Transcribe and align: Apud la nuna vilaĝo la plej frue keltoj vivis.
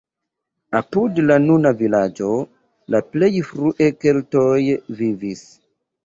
Apud 0.77 1.19
la 1.25 1.35
nuna 1.41 1.71
vilaĝo 1.81 2.29
la 2.95 3.01
plej 3.09 3.29
frue 3.49 3.89
keltoj 4.05 4.47
vivis. 5.03 5.45